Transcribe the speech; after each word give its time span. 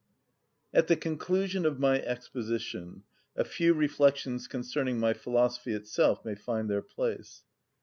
At 0.73 0.87
the 0.87 0.95
conclusion 0.95 1.63
of 1.63 1.79
my 1.79 2.01
exposition 2.01 3.03
a 3.35 3.43
few 3.45 3.75
reflections 3.75 4.47
concerning 4.47 4.99
my 4.99 5.13
philosophy 5.13 5.73
itself 5.73 6.25
may 6.25 6.33
find 6.33 6.67
their 6.71 6.81
place. 6.81 7.43